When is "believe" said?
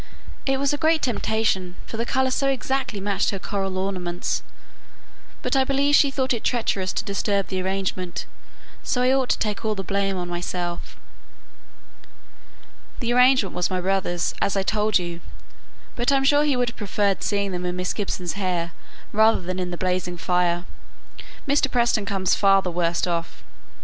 5.63-5.93